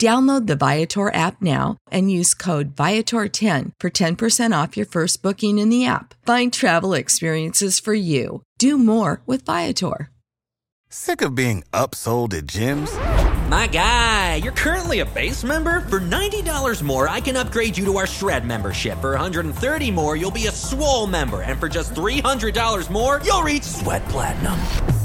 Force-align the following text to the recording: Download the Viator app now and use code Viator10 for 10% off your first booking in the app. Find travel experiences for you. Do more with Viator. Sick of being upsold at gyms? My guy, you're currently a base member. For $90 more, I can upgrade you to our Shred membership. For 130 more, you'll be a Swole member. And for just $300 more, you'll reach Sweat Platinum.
Download 0.00 0.46
the 0.46 0.56
Viator 0.56 1.12
app 1.14 1.40
now 1.40 1.78
and 1.90 2.10
use 2.10 2.34
code 2.34 2.76
Viator10 2.76 3.72
for 3.80 3.88
10% 3.88 4.62
off 4.62 4.76
your 4.76 4.84
first 4.84 5.22
booking 5.22 5.58
in 5.58 5.70
the 5.70 5.86
app. 5.86 6.12
Find 6.26 6.52
travel 6.52 6.92
experiences 6.92 7.80
for 7.80 7.94
you. 7.94 8.42
Do 8.58 8.76
more 8.76 9.22
with 9.24 9.46
Viator. 9.46 10.10
Sick 10.90 11.22
of 11.22 11.34
being 11.34 11.64
upsold 11.72 12.34
at 12.34 12.44
gyms? 12.44 12.92
My 13.48 13.66
guy, 13.66 14.36
you're 14.36 14.52
currently 14.52 15.00
a 15.00 15.06
base 15.06 15.44
member. 15.44 15.80
For 15.82 16.00
$90 16.00 16.82
more, 16.82 17.08
I 17.08 17.20
can 17.20 17.36
upgrade 17.36 17.76
you 17.76 17.84
to 17.86 17.96
our 17.96 18.06
Shred 18.06 18.44
membership. 18.44 19.00
For 19.00 19.12
130 19.12 19.90
more, 19.90 20.16
you'll 20.16 20.30
be 20.30 20.46
a 20.46 20.52
Swole 20.52 21.06
member. 21.06 21.42
And 21.42 21.58
for 21.58 21.68
just 21.68 21.94
$300 21.94 22.90
more, 22.90 23.20
you'll 23.24 23.42
reach 23.42 23.62
Sweat 23.62 24.04
Platinum. 24.08 24.58